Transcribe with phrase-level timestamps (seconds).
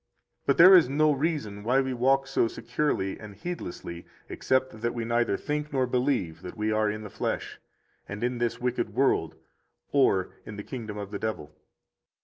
[0.47, 5.05] But there is no reason why we walk so securely and heedlessly, except that we
[5.05, 7.59] neither think nor believe that we are in the flesh,
[8.09, 9.35] and in this wicked world
[9.91, 11.55] or in the kingdom of the devil.